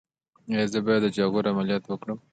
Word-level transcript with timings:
ایا 0.49 0.65
زه 0.71 0.79
باید 0.85 1.01
د 1.03 1.07
جاغور 1.17 1.43
عملیات 1.51 1.83
وکړم؟ 1.87 2.17